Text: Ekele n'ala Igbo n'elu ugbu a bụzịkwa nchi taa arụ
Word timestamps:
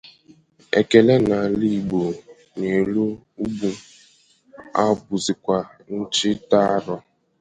Ekele 0.79 1.13
n'ala 1.27 1.63
Igbo 1.73 2.01
n'elu 2.57 3.05
ugbu 3.43 3.69
a 4.81 4.83
bụzịkwa 5.05 5.57
nchi 5.95 6.29
taa 6.49 6.69
arụ 6.77 6.95